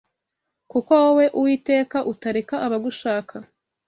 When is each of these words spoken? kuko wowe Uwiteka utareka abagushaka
kuko 0.71 0.91
wowe 1.01 1.25
Uwiteka 1.39 1.97
utareka 2.11 2.55
abagushaka 2.65 3.35